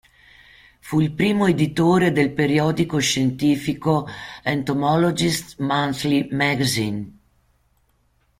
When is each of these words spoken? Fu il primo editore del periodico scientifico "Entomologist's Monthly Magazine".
Fu 0.79 0.99
il 0.99 1.11
primo 1.13 1.45
editore 1.45 2.11
del 2.11 2.31
periodico 2.31 2.97
scientifico 2.97 4.07
"Entomologist's 4.41 5.57
Monthly 5.59 6.27
Magazine". 6.31 7.17